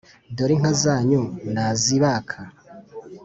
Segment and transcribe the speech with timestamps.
[0.35, 1.21] Dore inka zanyu
[1.53, 2.37] nazibaka,